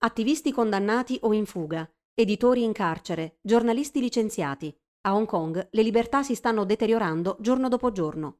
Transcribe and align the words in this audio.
Attivisti 0.00 0.52
condannati 0.52 1.18
o 1.22 1.32
in 1.32 1.44
fuga, 1.44 1.90
editori 2.14 2.62
in 2.62 2.70
carcere, 2.70 3.38
giornalisti 3.42 3.98
licenziati. 3.98 4.72
A 5.08 5.14
Hong 5.16 5.26
Kong 5.26 5.70
le 5.72 5.82
libertà 5.82 6.22
si 6.22 6.36
stanno 6.36 6.64
deteriorando 6.64 7.36
giorno 7.40 7.66
dopo 7.66 7.90
giorno. 7.90 8.38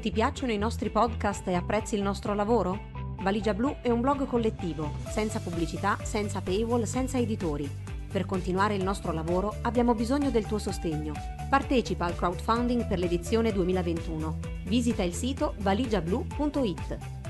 Ti 0.00 0.10
piacciono 0.10 0.50
i 0.50 0.58
nostri 0.58 0.90
podcast 0.90 1.46
e 1.46 1.54
apprezzi 1.54 1.94
il 1.94 2.02
nostro 2.02 2.34
lavoro? 2.34 2.90
Valigia 3.20 3.54
Blu 3.54 3.76
è 3.80 3.90
un 3.90 4.00
blog 4.00 4.26
collettivo, 4.26 4.94
senza 5.08 5.38
pubblicità, 5.38 5.96
senza 6.02 6.40
paywall, 6.40 6.82
senza 6.82 7.18
editori. 7.18 7.70
Per 8.10 8.26
continuare 8.26 8.74
il 8.74 8.82
nostro 8.82 9.12
lavoro 9.12 9.58
abbiamo 9.62 9.94
bisogno 9.94 10.30
del 10.30 10.46
tuo 10.46 10.58
sostegno. 10.58 11.12
Partecipa 11.48 12.06
al 12.06 12.16
crowdfunding 12.16 12.84
per 12.88 12.98
l'edizione 12.98 13.52
2021. 13.52 14.38
Visita 14.64 15.04
il 15.04 15.14
sito 15.14 15.54
valigiablu.it. 15.58 17.21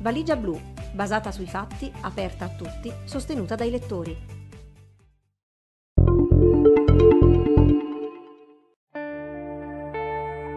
Valigia 0.00 0.36
Blu, 0.36 0.60
basata 0.92 1.30
sui 1.30 1.46
fatti, 1.46 1.90
aperta 2.02 2.44
a 2.44 2.48
tutti, 2.48 2.92
sostenuta 3.04 3.54
dai 3.54 3.70
lettori. 3.70 4.42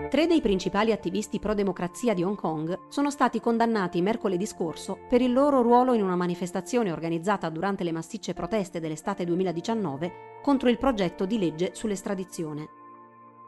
Tre 0.09 0.25
dei 0.25 0.41
principali 0.41 0.91
attivisti 0.91 1.37
pro-democrazia 1.37 2.13
di 2.13 2.23
Hong 2.23 2.37
Kong 2.37 2.87
sono 2.89 3.11
stati 3.11 3.39
condannati 3.39 4.01
mercoledì 4.01 4.45
scorso 4.45 4.97
per 5.07 5.21
il 5.21 5.31
loro 5.31 5.61
ruolo 5.61 5.93
in 5.93 6.01
una 6.01 6.15
manifestazione 6.15 6.91
organizzata 6.91 7.49
durante 7.49 7.83
le 7.83 7.91
massicce 7.91 8.33
proteste 8.33 8.79
dell'estate 8.79 9.25
2019 9.25 10.39
contro 10.41 10.69
il 10.69 10.77
progetto 10.77 11.25
di 11.25 11.37
legge 11.37 11.75
sull'estradizione. 11.75 12.67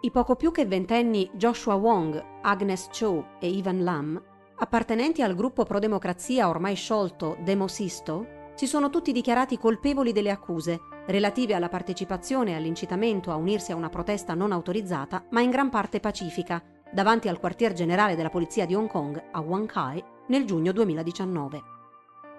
I 0.02 0.12
poco 0.12 0.36
più 0.36 0.52
che 0.52 0.66
ventenni 0.66 1.30
Joshua 1.34 1.74
Wong, 1.74 2.24
Agnes 2.42 2.90
Cho 2.92 3.38
e 3.40 3.50
Ivan 3.50 3.84
Lam, 3.84 4.22
appartenenti 4.60 5.22
al 5.22 5.36
gruppo 5.36 5.64
pro-democrazia 5.64 6.50
ormai 6.50 6.76
sciolto 6.76 7.38
Demosisto, 7.42 8.38
si 8.56 8.68
sono 8.68 8.90
tutti 8.90 9.14
dichiarati 9.14 9.58
colpevoli 9.58 10.12
delle 10.12 10.32
accuse 10.32 10.80
relative 11.08 11.54
alla 11.54 11.70
partecipazione 11.70 12.52
e 12.52 12.56
all'incitamento 12.56 13.32
a 13.32 13.36
unirsi 13.36 13.72
a 13.72 13.76
una 13.76 13.90
protesta 13.90 14.34
non 14.34 14.52
autorizzata, 14.52 15.24
ma 15.30 15.40
in 15.42 15.50
gran 15.50 15.70
parte 15.70 16.02
pacifica, 16.02 16.62
davanti 16.92 17.30
al 17.30 17.40
quartier 17.40 17.72
generale 17.74 18.16
della 18.16 18.30
polizia 18.30 18.66
di 18.66 18.76
Hong 18.76 18.90
Kong 18.90 19.30
a 19.32 19.40
Wang 19.40 19.66
Kai 19.66 20.04
nel 20.28 20.46
giugno 20.46 20.74
2019. 20.74 21.62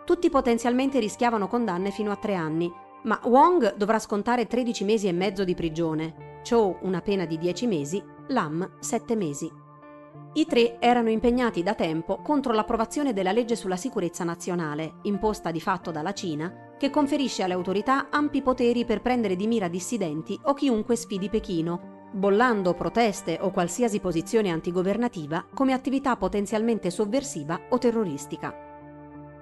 Tutti 0.04 0.28
potenzialmente 0.28 0.98
rischiavano 0.98 1.48
condanne 1.48 1.90
fino 1.90 2.10
a 2.10 2.16
tre 2.16 2.34
anni, 2.34 2.70
ma 3.04 3.18
Wong 3.24 3.76
dovrà 3.76 3.98
scontare 3.98 4.46
13 4.46 4.84
mesi 4.84 5.08
e 5.08 5.12
mezzo 5.12 5.42
di 5.42 5.54
prigione, 5.54 6.38
Cho 6.42 6.78
una 6.82 7.00
pena 7.00 7.24
di 7.24 7.38
10 7.38 7.66
mesi, 7.66 8.02
Lam 8.28 8.76
7 8.78 9.16
mesi. 9.16 9.50
I 10.32 10.46
tre 10.46 10.78
erano 10.78 11.10
impegnati 11.10 11.64
da 11.64 11.74
tempo 11.74 12.18
contro 12.22 12.52
l'approvazione 12.52 13.12
della 13.12 13.32
legge 13.32 13.56
sulla 13.56 13.74
sicurezza 13.74 14.22
nazionale, 14.22 14.98
imposta 15.02 15.50
di 15.50 15.60
fatto 15.60 15.90
dalla 15.90 16.12
Cina, 16.12 16.74
che 16.78 16.88
conferisce 16.88 17.42
alle 17.42 17.54
autorità 17.54 18.10
ampi 18.10 18.40
poteri 18.40 18.84
per 18.84 19.00
prendere 19.00 19.34
di 19.34 19.48
mira 19.48 19.66
dissidenti 19.66 20.38
o 20.44 20.54
chiunque 20.54 20.94
sfidi 20.94 21.28
Pechino, 21.28 22.08
bollando 22.12 22.74
proteste 22.74 23.38
o 23.40 23.50
qualsiasi 23.50 23.98
posizione 23.98 24.50
antigovernativa 24.50 25.46
come 25.52 25.72
attività 25.72 26.16
potenzialmente 26.16 26.90
sovversiva 26.90 27.62
o 27.68 27.78
terroristica. 27.78 28.54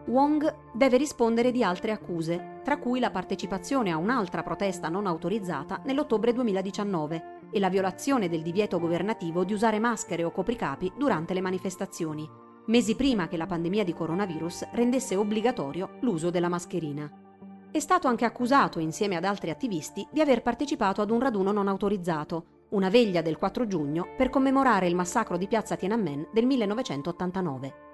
Wong 0.06 0.70
deve 0.72 0.96
rispondere 0.96 1.50
di 1.50 1.62
altre 1.62 1.92
accuse, 1.92 2.60
tra 2.64 2.78
cui 2.78 2.98
la 2.98 3.10
partecipazione 3.10 3.90
a 3.90 3.98
un'altra 3.98 4.42
protesta 4.42 4.88
non 4.88 5.06
autorizzata 5.06 5.82
nell'ottobre 5.84 6.32
2019 6.32 7.37
e 7.50 7.58
la 7.58 7.68
violazione 7.68 8.28
del 8.28 8.42
divieto 8.42 8.78
governativo 8.78 9.44
di 9.44 9.52
usare 9.52 9.78
maschere 9.78 10.24
o 10.24 10.30
copricapi 10.30 10.92
durante 10.96 11.34
le 11.34 11.40
manifestazioni, 11.40 12.28
mesi 12.66 12.94
prima 12.94 13.28
che 13.28 13.36
la 13.36 13.46
pandemia 13.46 13.84
di 13.84 13.94
coronavirus 13.94 14.70
rendesse 14.72 15.16
obbligatorio 15.16 15.98
l'uso 16.00 16.30
della 16.30 16.48
mascherina. 16.48 17.10
È 17.70 17.78
stato 17.78 18.08
anche 18.08 18.24
accusato, 18.24 18.78
insieme 18.78 19.16
ad 19.16 19.24
altri 19.24 19.50
attivisti, 19.50 20.06
di 20.10 20.20
aver 20.20 20.42
partecipato 20.42 21.02
ad 21.02 21.10
un 21.10 21.20
raduno 21.20 21.52
non 21.52 21.68
autorizzato, 21.68 22.56
una 22.70 22.88
veglia 22.88 23.22
del 23.22 23.38
4 23.38 23.66
giugno 23.66 24.08
per 24.16 24.30
commemorare 24.30 24.86
il 24.86 24.94
massacro 24.94 25.36
di 25.36 25.46
piazza 25.46 25.76
Tiananmen 25.76 26.28
del 26.32 26.46
1989. 26.46 27.86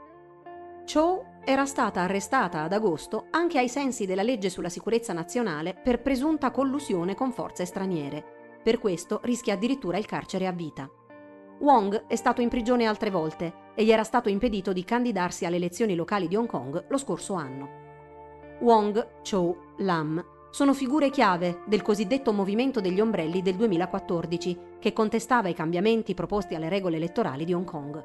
Cho 0.84 1.24
era 1.44 1.64
stata 1.66 2.02
arrestata 2.02 2.62
ad 2.62 2.72
agosto 2.72 3.26
anche 3.30 3.58
ai 3.58 3.68
sensi 3.68 4.06
della 4.06 4.22
legge 4.22 4.50
sulla 4.50 4.68
sicurezza 4.68 5.12
nazionale 5.12 5.74
per 5.74 6.02
presunta 6.02 6.50
collusione 6.50 7.14
con 7.14 7.32
forze 7.32 7.64
straniere. 7.64 8.33
Per 8.64 8.78
questo 8.78 9.20
rischia 9.24 9.52
addirittura 9.52 9.98
il 9.98 10.06
carcere 10.06 10.46
a 10.46 10.52
vita. 10.52 10.90
Wong 11.58 12.06
è 12.06 12.16
stato 12.16 12.40
in 12.40 12.48
prigione 12.48 12.86
altre 12.86 13.10
volte 13.10 13.72
e 13.74 13.84
gli 13.84 13.92
era 13.92 14.04
stato 14.04 14.30
impedito 14.30 14.72
di 14.72 14.84
candidarsi 14.84 15.44
alle 15.44 15.56
elezioni 15.56 15.94
locali 15.94 16.28
di 16.28 16.34
Hong 16.34 16.48
Kong 16.48 16.86
lo 16.88 16.96
scorso 16.96 17.34
anno. 17.34 17.82
Wong, 18.60 19.20
Cho, 19.20 19.74
Lam 19.78 20.24
sono 20.48 20.72
figure 20.72 21.10
chiave 21.10 21.60
del 21.66 21.82
cosiddetto 21.82 22.32
movimento 22.32 22.80
degli 22.80 23.00
ombrelli 23.00 23.42
del 23.42 23.56
2014 23.56 24.58
che 24.78 24.94
contestava 24.94 25.50
i 25.50 25.54
cambiamenti 25.54 26.14
proposti 26.14 26.54
alle 26.54 26.70
regole 26.70 26.96
elettorali 26.96 27.44
di 27.44 27.52
Hong 27.52 27.66
Kong. 27.66 28.02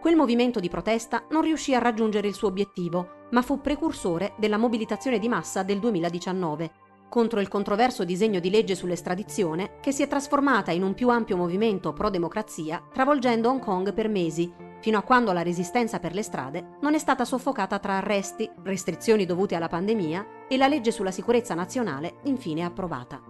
Quel 0.00 0.16
movimento 0.16 0.58
di 0.58 0.68
protesta 0.68 1.24
non 1.30 1.42
riuscì 1.42 1.72
a 1.72 1.78
raggiungere 1.78 2.26
il 2.26 2.34
suo 2.34 2.48
obiettivo, 2.48 3.26
ma 3.30 3.42
fu 3.42 3.60
precursore 3.60 4.34
della 4.38 4.56
mobilitazione 4.56 5.20
di 5.20 5.28
massa 5.28 5.62
del 5.62 5.78
2019 5.78 6.82
contro 7.08 7.40
il 7.40 7.48
controverso 7.48 8.04
disegno 8.04 8.40
di 8.40 8.50
legge 8.50 8.74
sull'estradizione 8.74 9.78
che 9.80 9.92
si 9.92 10.02
è 10.02 10.08
trasformata 10.08 10.72
in 10.72 10.82
un 10.82 10.94
più 10.94 11.08
ampio 11.08 11.36
movimento 11.36 11.92
pro-democrazia, 11.92 12.82
travolgendo 12.92 13.48
Hong 13.48 13.60
Kong 13.60 13.92
per 13.92 14.08
mesi, 14.08 14.52
fino 14.80 14.98
a 14.98 15.02
quando 15.02 15.32
la 15.32 15.42
resistenza 15.42 15.98
per 15.98 16.12
le 16.12 16.22
strade 16.22 16.76
non 16.80 16.94
è 16.94 16.98
stata 16.98 17.24
soffocata 17.24 17.78
tra 17.78 17.94
arresti, 17.94 18.50
restrizioni 18.62 19.24
dovute 19.24 19.54
alla 19.54 19.68
pandemia 19.68 20.46
e 20.48 20.56
la 20.56 20.68
legge 20.68 20.90
sulla 20.90 21.10
sicurezza 21.10 21.54
nazionale 21.54 22.16
infine 22.24 22.64
approvata. 22.64 23.22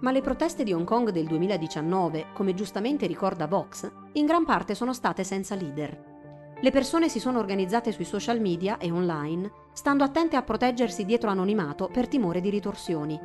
Ma 0.00 0.10
le 0.10 0.22
proteste 0.22 0.64
di 0.64 0.72
Hong 0.72 0.86
Kong 0.86 1.10
del 1.10 1.26
2019, 1.26 2.28
come 2.32 2.54
giustamente 2.54 3.06
ricorda 3.06 3.46
Vox, 3.46 3.90
in 4.12 4.24
gran 4.24 4.46
parte 4.46 4.74
sono 4.74 4.94
state 4.94 5.24
senza 5.24 5.54
leader. 5.54 6.09
Le 6.62 6.70
persone 6.70 7.08
si 7.08 7.20
sono 7.20 7.38
organizzate 7.38 7.90
sui 7.90 8.04
social 8.04 8.38
media 8.38 8.76
e 8.76 8.90
online, 8.90 9.50
stando 9.72 10.04
attente 10.04 10.36
a 10.36 10.42
proteggersi 10.42 11.06
dietro 11.06 11.30
anonimato 11.30 11.88
per 11.90 12.06
timore 12.06 12.42
di 12.42 12.50
ritorsioni. 12.50 13.18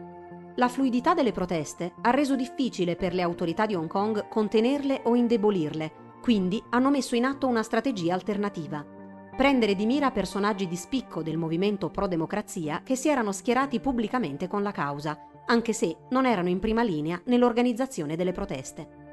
La 0.56 0.70
fluidità 0.70 1.14
delle 1.14 1.34
proteste 1.34 1.96
ha 2.02 2.12
reso 2.12 2.38
difficile 2.38 2.96
per 2.96 3.14
le 3.14 3.22
autorità 3.22 3.66
di 3.66 3.76
Hong 3.76 3.90
Kong 3.90 4.30
contenerle 4.30 5.02
o 5.04 5.16
indebolirle, 5.16 5.92
quindi 6.22 6.64
hanno 6.70 6.90
messo 6.90 7.16
in 7.16 7.26
atto 7.26 7.48
una 7.48 7.62
strategia 7.62 8.14
alternativa. 8.14 8.86
Prendere 9.36 9.76
di 9.76 9.86
mira 9.86 10.12
personaggi 10.12 10.66
di 10.66 10.78
spicco 10.78 11.22
del 11.22 11.36
movimento 11.36 11.90
pro-democrazia 11.90 12.84
che 12.86 12.96
si 12.96 13.10
erano 13.10 13.34
schierati 13.34 13.82
pubblicamente 13.82 14.48
con 14.48 14.64
la 14.64 14.72
causa, 14.72 15.28
anche 15.46 15.74
se 15.74 15.98
non 16.12 16.26
erano 16.26 16.48
in 16.48 16.60
prima 16.60 16.84
linea 16.84 17.22
nell'organizzazione 17.26 18.16
delle 18.16 18.32
proteste. 18.32 19.05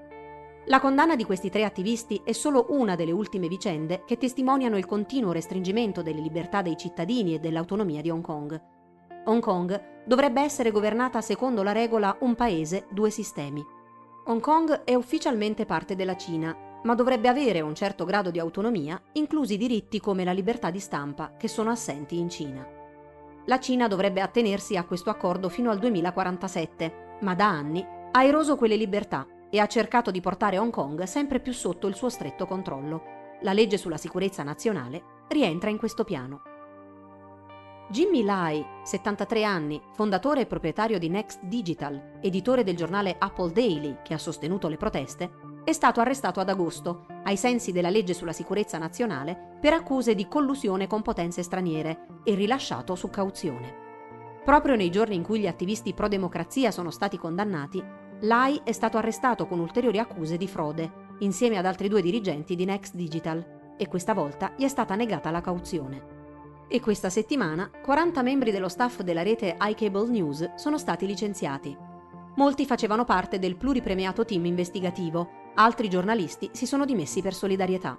La 0.67 0.79
condanna 0.79 1.17
di 1.17 1.25
questi 1.25 1.51
tre 1.51 1.65
attivisti 1.65 2.21
è 2.23 2.31
solo 2.31 2.67
una 2.69 2.95
delle 2.95 3.11
ultime 3.11 3.49
vicende 3.49 4.05
che 4.07 4.17
testimoniano 4.17 4.77
il 4.77 4.87
continuo 4.87 5.33
restringimento 5.33 6.03
delle 6.03 6.21
libertà 6.21 6.63
dei 6.63 6.77
cittadini 6.77 7.35
e 7.35 7.41
dell'autonomia 7.41 8.01
di 8.01 8.11
Hong 8.11 8.23
Kong. 8.23 8.63
Hong 9.25 9.41
Kong 9.41 10.05
dovrebbe 10.05 10.41
essere 10.41 10.71
governata 10.71 11.21
secondo 11.21 11.65
la 11.65 11.73
regola 11.73 12.17
un 12.21 12.37
paese, 12.37 12.87
due 12.91 13.11
sistemi. 13.11 13.65
Hong 14.27 14.41
Kong 14.41 14.85
è 14.85 14.95
ufficialmente 14.95 15.67
parte 15.67 15.97
della 15.97 16.17
Cina, 16.17 16.57
ma 16.85 16.95
dovrebbe 16.95 17.27
avere 17.27 17.61
un 17.61 17.75
certo 17.75 18.05
grado 18.05 18.31
di 18.31 18.39
autonomia, 18.39 19.01
inclusi 19.15 19.57
diritti 19.57 19.99
come 19.99 20.23
la 20.23 20.33
libertà 20.33 20.71
di 20.71 20.79
stampa, 20.79 21.35
che 21.37 21.49
sono 21.49 21.71
assenti 21.71 22.19
in 22.19 22.29
Cina. 22.29 22.65
La 23.47 23.59
Cina 23.59 23.89
dovrebbe 23.89 24.21
attenersi 24.21 24.77
a 24.77 24.85
questo 24.85 25.11
accordo 25.11 25.49
fino 25.49 25.73
al 25.73 25.81
2047, 25.81 27.17
ma 27.23 27.35
da 27.35 27.49
anni 27.49 27.85
ha 28.13 28.23
eroso 28.23 28.57
quelle 28.57 28.77
libertà 28.77 29.27
e 29.55 29.59
ha 29.59 29.67
cercato 29.67 30.11
di 30.11 30.23
portare 30.23 30.57
Hong 30.57 30.73
Kong 30.73 31.03
sempre 31.03 31.39
più 31.39 31.53
sotto 31.53 31.87
il 31.87 31.95
suo 31.95 32.09
stretto 32.09 32.47
controllo. 32.47 33.03
La 33.43 33.53
legge 33.53 33.77
sulla 33.77 33.99
sicurezza 33.99 34.43
nazionale 34.43 35.25
rientra 35.29 35.69
in 35.69 35.77
questo 35.77 36.05
piano. 36.05 36.41
Jimmy 37.91 38.25
Lai, 38.25 38.65
73 38.83 39.45
anni, 39.45 39.79
fondatore 39.93 40.41
e 40.41 40.47
proprietario 40.47 40.99
di 40.99 41.11
Next 41.11 41.43
Digital, 41.43 42.19
editore 42.23 42.65
del 42.65 42.77
giornale 42.77 43.17
Apple 43.19 43.53
Daily 43.53 43.99
che 44.03 44.15
ha 44.15 44.19
sostenuto 44.19 44.69
le 44.69 44.79
proteste, 44.79 45.31
è 45.65 45.73
stato 45.73 46.01
arrestato 46.01 46.41
ad 46.41 46.49
agosto, 46.49 47.05
ai 47.25 47.37
sensi 47.37 47.73
della 47.73 47.91
legge 47.91 48.15
sulla 48.15 48.33
sicurezza 48.33 48.79
nazionale, 48.79 49.59
per 49.61 49.75
accuse 49.75 50.15
di 50.15 50.29
collusione 50.29 50.87
con 50.87 51.03
potenze 51.03 51.43
straniere 51.43 52.07
e 52.25 52.35
rilasciato 52.35 52.95
su 52.95 53.11
cauzione. 53.11 53.81
Proprio 54.43 54.77
nei 54.77 54.91
giorni 54.91 55.15
in 55.15 55.23
cui 55.23 55.41
gli 55.41 55.47
attivisti 55.47 55.93
pro-democrazia 55.93 56.71
sono 56.71 56.91
stati 56.91 57.19
condannati, 57.19 57.85
Lai 58.25 58.61
è 58.63 58.71
stato 58.71 58.99
arrestato 58.99 59.49
con 59.49 59.59
ulteriori 59.59 59.99
accuse 59.99 60.37
di 60.37 60.47
frode, 60.47 61.17
insieme 61.21 61.59
ad 61.59 61.67
altri 61.67 61.89
due 61.89 62.01
dirigenti 62.01 62.55
di 62.55 62.65
Next 62.65 62.95
Digital, 62.95 63.75
e 63.77 63.89
questa 63.89 64.15
volta 64.15 64.53
gli 64.57 64.63
è 64.63 64.69
stata 64.69 64.95
negata 64.95 65.33
la 65.33 65.41
cauzione. 65.41 66.21
E 66.69 66.79
questa 66.79 67.11
settimana 67.11 67.69
40 67.83 68.23
membri 68.23 68.53
dello 68.53 68.69
staff 68.69 69.01
della 69.01 69.25
rete 69.25 69.57
iCable 69.61 70.09
News 70.09 70.55
sono 70.55 70.79
stati 70.79 71.05
licenziati. 71.05 71.77
Molti 72.37 72.65
facevano 72.65 73.05
parte 73.05 73.41
del 73.41 73.57
pluripremiato 73.57 74.25
team 74.25 74.45
investigativo, 74.45 75.29
altri 75.57 75.91
giornalisti 75.91 76.49
si 76.53 76.65
sono 76.65 76.85
dimessi 76.85 77.23
per 77.23 77.35
solidarietà. 77.35 77.99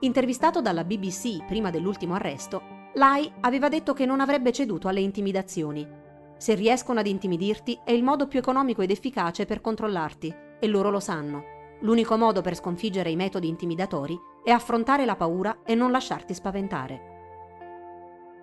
Intervistato 0.00 0.60
dalla 0.60 0.84
BBC 0.84 1.46
prima 1.46 1.70
dell'ultimo 1.70 2.12
arresto, 2.12 2.90
Lai 2.94 3.32
aveva 3.40 3.70
detto 3.70 3.94
che 3.94 4.04
non 4.04 4.20
avrebbe 4.20 4.52
ceduto 4.52 4.88
alle 4.88 5.00
intimidazioni. 5.00 6.07
Se 6.38 6.54
riescono 6.54 7.00
ad 7.00 7.06
intimidirti 7.06 7.80
è 7.84 7.90
il 7.90 8.02
modo 8.04 8.28
più 8.28 8.38
economico 8.38 8.80
ed 8.80 8.90
efficace 8.90 9.44
per 9.44 9.60
controllarti, 9.60 10.34
e 10.60 10.66
loro 10.66 10.90
lo 10.90 11.00
sanno. 11.00 11.56
L'unico 11.80 12.16
modo 12.16 12.40
per 12.40 12.54
sconfiggere 12.54 13.10
i 13.10 13.16
metodi 13.16 13.48
intimidatori 13.48 14.18
è 14.42 14.50
affrontare 14.50 15.04
la 15.04 15.16
paura 15.16 15.58
e 15.64 15.74
non 15.74 15.90
lasciarti 15.90 16.34
spaventare. 16.34 17.16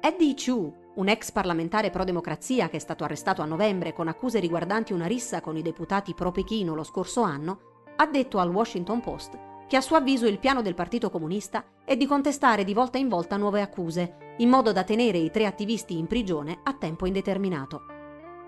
Eddie 0.02 0.36
Chu, 0.36 0.74
un 0.96 1.08
ex 1.08 1.32
parlamentare 1.32 1.90
pro-democrazia 1.90 2.70
che 2.70 2.78
è 2.78 2.80
stato 2.80 3.04
arrestato 3.04 3.42
a 3.42 3.46
novembre 3.46 3.94
con 3.94 4.08
accuse 4.08 4.40
riguardanti 4.40 4.94
una 4.94 5.08
rissa 5.08 5.42
con 5.42 5.58
i 5.58 5.62
deputati 5.62 6.14
pro-Pechino 6.14 6.76
lo 6.76 6.84
scorso 6.84 7.22
anno, 7.22 7.60
ha 7.96 8.06
detto 8.06 8.40
al 8.40 8.52
Washington 8.52 9.00
Post 9.02 9.40
che 9.68 9.78
a 9.78 9.82
suo 9.82 9.96
avviso 9.96 10.28
il 10.28 10.38
piano 10.38 10.62
del 10.62 10.76
Partito 10.76 11.10
Comunista 11.10 11.66
è 11.84 11.98
di 11.98 12.06
contestare 12.06 12.64
di 12.64 12.74
volta 12.74 12.98
in 12.98 13.08
volta 13.10 13.36
nuove 13.36 13.62
accuse, 13.62 14.18
in 14.38 14.50
modo 14.50 14.72
da 14.72 14.84
tenere 14.84 15.18
i 15.18 15.32
tre 15.32 15.46
attivisti 15.46 15.98
in 15.98 16.08
prigione 16.08 16.60
a 16.64 16.74
tempo 16.74 17.06
indeterminato. 17.06 17.86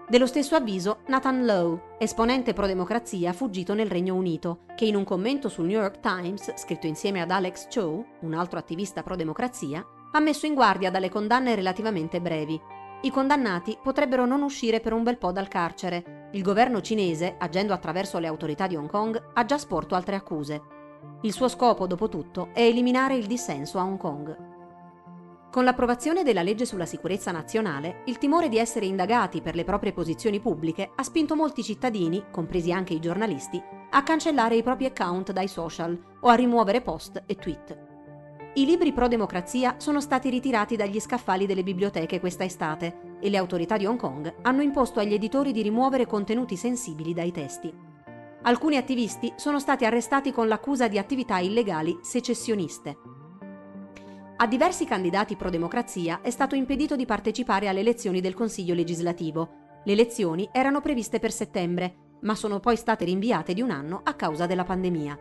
Dello 0.10 0.26
stesso 0.26 0.56
avviso 0.56 1.00
Nathan 1.08 1.46
Lowe, 1.46 1.96
esponente 1.98 2.54
pro-democrazia 2.54 3.34
fuggito 3.34 3.74
nel 3.74 3.90
Regno 3.90 4.16
Unito, 4.16 4.60
che 4.76 4.86
in 4.86 4.96
un 4.96 5.04
commento 5.04 5.50
sul 5.50 5.66
New 5.66 5.80
York 5.80 6.00
Times, 6.00 6.54
scritto 6.56 6.88
insieme 6.88 7.22
ad 7.22 7.30
Alex 7.30 7.68
Cho, 7.68 8.06
un 8.22 8.34
altro 8.34 8.58
attivista 8.58 9.04
pro-democrazia, 9.04 9.86
ha 10.12 10.20
messo 10.20 10.46
in 10.46 10.54
guardia 10.54 10.90
dalle 10.90 11.10
condanne 11.10 11.56
relativamente 11.56 12.22
brevi. 12.22 12.60
I 13.02 13.12
condannati 13.12 13.78
potrebbero 13.82 14.26
non 14.26 14.44
uscire 14.44 14.80
per 14.80 14.94
un 14.94 15.04
bel 15.04 15.18
po' 15.18 15.34
dal 15.34 15.50
carcere. 15.50 16.30
Il 16.32 16.42
governo 16.42 16.82
cinese, 16.82 17.36
agendo 17.38 17.74
attraverso 17.74 18.18
le 18.18 18.28
autorità 18.28 18.66
di 18.66 18.78
Hong 18.78 18.90
Kong, 18.90 19.22
ha 19.34 19.46
già 19.46 19.58
sporto 19.58 19.94
altre 19.94 20.16
accuse. 20.16 20.62
Il 21.22 21.34
suo 21.34 21.50
scopo, 21.50 21.86
dopo 21.86 22.08
tutto, 22.08 22.50
è 22.54 22.62
eliminare 22.62 23.16
il 23.16 23.28
dissenso 23.28 23.78
a 23.78 23.84
Hong 23.84 23.98
Kong. 23.98 24.47
Con 25.50 25.64
l'approvazione 25.64 26.24
della 26.24 26.44
legge 26.44 26.66
sulla 26.66 26.86
sicurezza 26.86 27.32
nazionale, 27.32 28.04
il 28.06 28.18
timore 28.18 28.50
di 28.50 28.58
essere 28.58 28.86
indagati 28.86 29.42
per 29.42 29.56
le 29.56 29.64
proprie 29.64 29.94
posizioni 29.94 30.40
pubbliche 30.40 30.92
ha 30.94 31.04
spinto 31.04 31.36
molti 31.36 31.64
cittadini, 31.64 32.26
compresi 32.30 32.72
anche 32.72 32.94
i 32.94 33.00
giornalisti, 33.00 33.62
a 33.90 34.04
cancellare 34.04 34.56
i 34.56 34.64
propri 34.64 34.86
account 34.86 35.32
dai 35.32 35.48
social 35.48 35.98
o 36.20 36.28
a 36.28 36.36
rimuovere 36.36 36.82
post 36.82 37.24
e 37.26 37.36
tweet. 37.36 37.86
I 38.56 38.66
libri 38.66 38.92
pro 38.92 39.08
democrazia 39.08 39.76
sono 39.78 40.02
stati 40.02 40.30
ritirati 40.30 40.76
dagli 40.76 41.00
scaffali 41.00 41.46
delle 41.46 41.64
biblioteche 41.64 42.20
questa 42.20 42.44
estate 42.44 43.18
e 43.22 43.30
le 43.30 43.38
autorità 43.38 43.78
di 43.78 43.86
Hong 43.86 44.00
Kong 44.00 44.38
hanno 44.42 44.62
imposto 44.62 45.00
agli 45.00 45.14
editori 45.14 45.52
di 45.52 45.62
rimuovere 45.62 46.06
contenuti 46.06 46.56
sensibili 46.56 47.14
dai 47.14 47.32
testi. 47.32 47.74
Alcuni 48.44 48.78
attivisti 48.78 49.32
sono 49.36 49.60
stati 49.60 49.86
arrestati 49.86 50.32
con 50.32 50.48
l'accusa 50.48 50.88
di 50.88 50.98
attività 50.98 51.38
illegali 51.38 52.00
secessioniste. 52.02 52.98
A 54.40 54.46
diversi 54.46 54.86
candidati 54.86 55.36
pro-democrazia 55.36 56.22
è 56.22 56.30
stato 56.30 56.54
impedito 56.54 56.96
di 56.96 57.08
partecipare 57.08 57.68
alle 57.68 57.80
elezioni 57.80 58.22
del 58.22 58.36
Consiglio 58.36 58.76
legislativo. 58.76 59.80
Le 59.84 59.94
elezioni 59.94 60.48
erano 60.52 60.80
previste 60.80 61.18
per 61.18 61.32
settembre, 61.32 62.18
ma 62.22 62.36
sono 62.36 62.60
poi 62.60 62.78
state 62.78 63.04
rinviate 63.04 63.56
di 63.56 63.64
un 63.64 63.72
anno 63.72 64.02
a 64.04 64.14
causa 64.14 64.46
della 64.46 64.64
pandemia. 64.64 65.18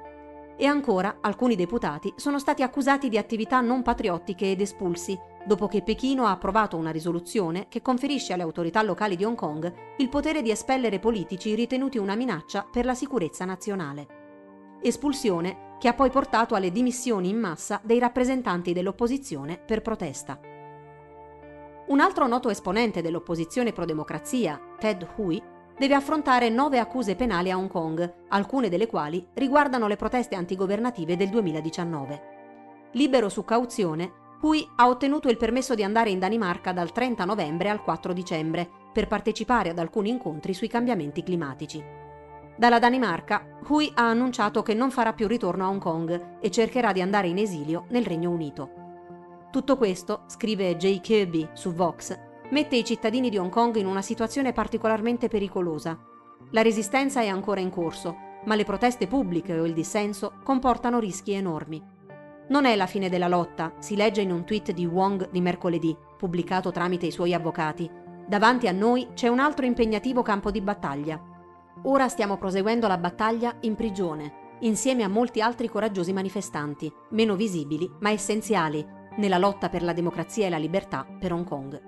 E 0.59 0.67
ancora, 0.67 1.17
alcuni 1.23 1.57
deputati 1.57 2.13
sono 2.17 2.39
stati 2.39 2.63
accusati 2.63 3.09
di 3.09 3.17
attività 3.17 3.63
non 3.63 3.81
patriottiche 3.81 4.51
ed 4.51 4.61
espulsi, 4.61 5.19
dopo 5.47 5.67
che 5.67 5.83
Pechino 5.83 6.27
ha 6.27 6.33
approvato 6.33 6.77
una 6.77 6.91
risoluzione 6.91 7.69
che 7.71 7.81
conferisce 7.81 8.35
alle 8.35 8.43
autorità 8.43 8.83
locali 8.83 9.17
di 9.17 9.25
Hong 9.25 9.37
Kong 9.37 9.73
il 9.97 10.11
potere 10.11 10.43
di 10.43 10.51
espellere 10.51 10.99
politici 10.99 11.55
ritenuti 11.55 11.97
una 11.97 12.17
minaccia 12.17 12.67
per 12.71 12.85
la 12.85 12.95
sicurezza 12.95 13.47
nazionale 13.47 14.25
espulsione 14.87 15.66
che 15.79 15.89
ha 15.89 15.95
poi 15.95 16.11
portato 16.11 16.55
alle 16.55 16.73
dimissioni 16.73 17.29
in 17.29 17.39
massa 17.39 17.81
dei 17.83 17.99
rappresentanti 17.99 18.73
dell'opposizione 18.73 19.59
per 19.59 19.83
protesta. 19.83 20.39
Un 21.89 22.01
altro 22.01 22.27
noto 22.27 22.51
esponente 22.51 23.03
dell'opposizione 23.03 23.73
pro-democrazia, 23.73 24.61
Ted 24.79 25.07
Hui, 25.17 25.41
deve 25.79 25.95
affrontare 25.95 26.49
nove 26.49 26.79
accuse 26.79 27.15
penali 27.15 27.51
a 27.51 27.57
Hong 27.57 27.69
Kong, 27.69 28.15
alcune 28.29 28.69
delle 28.69 28.87
quali 28.87 29.25
riguardano 29.35 29.87
le 29.87 29.97
proteste 29.97 30.35
antigovernative 30.35 31.17
del 31.17 31.29
2019. 31.29 32.35
Libero 32.93 33.29
su 33.29 33.45
cauzione, 33.45 34.25
Hui 34.41 34.67
ha 34.77 34.89
ottenuto 34.89 35.29
il 35.29 35.37
permesso 35.37 35.75
di 35.75 35.83
andare 35.83 36.11
in 36.11 36.19
Danimarca 36.19 36.73
dal 36.73 36.93
30 36.93 37.25
novembre 37.25 37.69
al 37.69 37.83
4 37.83 38.13
dicembre 38.13 38.69
per 38.93 39.07
partecipare 39.07 39.71
ad 39.71 39.79
alcuni 39.79 40.09
incontri 40.09 40.55
sui 40.55 40.69
cambiamenti 40.69 41.23
climatici. 41.23 42.06
Dalla 42.59 42.79
Danimarca, 42.79 43.59
Hui 43.69 43.93
ha 43.95 44.09
annunciato 44.09 44.63
che 44.63 44.73
non 44.73 44.91
farà 44.91 45.13
più 45.13 45.27
ritorno 45.27 45.65
a 45.65 45.69
Hong 45.69 45.81
Kong 45.81 46.39
e 46.41 46.51
cercherà 46.51 46.93
di 46.93 47.03
andare 47.03 47.29
in 47.29 47.37
esilio 47.37 47.85
nel 47.91 48.07
Regno 48.07 48.31
Unito. 48.31 48.71
Tutto 49.51 49.77
questo, 49.77 50.23
scrive 50.27 50.77
Jay 50.77 51.01
Kirby 51.01 51.51
su 51.53 51.75
Vox, 51.75 52.19
mette 52.51 52.77
i 52.77 52.85
cittadini 52.85 53.29
di 53.29 53.37
Hong 53.37 53.51
Kong 53.51 53.77
in 53.77 53.87
una 53.87 54.01
situazione 54.01 54.55
particolarmente 54.55 55.29
pericolosa. 55.29 55.99
La 56.53 56.63
resistenza 56.63 57.21
è 57.21 57.29
ancora 57.29 57.61
in 57.61 57.69
corso, 57.69 58.17
ma 58.47 58.55
le 58.55 58.65
proteste 58.65 59.07
pubbliche 59.07 59.59
o 59.59 59.67
il 59.67 59.75
dissenso 59.75 60.35
comportano 60.43 60.99
rischi 60.99 61.33
enormi. 61.33 61.85
Non 62.49 62.65
è 62.65 62.75
la 62.75 62.87
fine 62.87 63.11
della 63.11 63.29
lotta, 63.29 63.75
si 63.81 63.97
legge 63.97 64.23
in 64.23 64.31
un 64.31 64.47
tweet 64.47 64.73
di 64.73 64.87
Wong 64.87 65.29
di 65.31 65.43
mercoledì, 65.43 65.95
pubblicato 66.17 66.71
tramite 66.71 67.05
i 67.05 67.11
suoi 67.11 67.35
avvocati. 67.35 67.91
Davanti 68.27 68.67
a 68.67 68.73
noi 68.73 69.09
c'è 69.13 69.29
un 69.29 69.41
altro 69.41 69.67
impegnativo 69.67 70.23
campo 70.23 70.51
di 70.51 70.61
battaglia, 70.61 71.21
Ora 71.89 72.09
stiamo 72.09 72.37
proseguendo 72.37 72.89
la 72.89 72.99
battaglia 72.99 73.55
in 73.61 73.77
prigione, 73.77 74.57
insieme 74.61 75.05
a 75.05 75.09
molti 75.09 75.41
altri 75.41 75.69
coraggiosi 75.69 76.13
manifestanti, 76.13 76.93
meno 77.11 77.37
visibili 77.37 77.89
ma 78.01 78.11
essenziali, 78.11 78.85
nella 79.19 79.39
lotta 79.39 79.69
per 79.69 79.85
la 79.85 79.93
democrazia 79.93 80.47
e 80.47 80.51
la 80.51 80.59
libertà 80.59 81.07
per 81.19 81.33
Hong 81.33 81.45
Kong. 81.47 81.83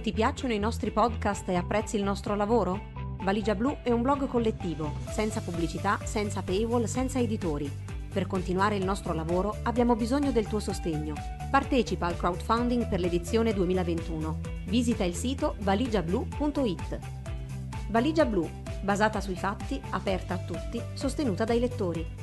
Ti 0.00 0.12
piacciono 0.12 0.52
i 0.52 0.58
nostri 0.60 0.92
podcast 0.92 1.48
e 1.48 1.56
apprezzi 1.56 1.96
il 1.96 2.04
nostro 2.04 2.36
lavoro? 2.36 2.92
Valigia 3.22 3.56
Blu 3.56 3.78
è 3.82 3.90
un 3.90 4.02
blog 4.02 4.28
collettivo, 4.28 4.92
senza 5.08 5.40
pubblicità, 5.40 5.98
senza 6.04 6.42
paywall, 6.42 6.84
senza 6.84 7.18
editori 7.18 7.89
per 8.12 8.26
continuare 8.26 8.76
il 8.76 8.84
nostro 8.84 9.12
lavoro 9.12 9.56
abbiamo 9.62 9.94
bisogno 9.94 10.32
del 10.32 10.46
tuo 10.46 10.58
sostegno. 10.60 11.14
Partecipa 11.50 12.06
al 12.06 12.16
crowdfunding 12.16 12.88
per 12.88 13.00
l'edizione 13.00 13.54
2021. 13.54 14.40
Visita 14.66 15.04
il 15.04 15.14
sito 15.14 15.54
valigiablu.it. 15.60 16.98
Valigia 17.88 18.24
Blu, 18.24 18.48
basata 18.82 19.20
sui 19.20 19.36
fatti, 19.36 19.80
aperta 19.90 20.34
a 20.34 20.38
tutti, 20.38 20.80
sostenuta 20.94 21.44
dai 21.44 21.58
lettori. 21.58 22.19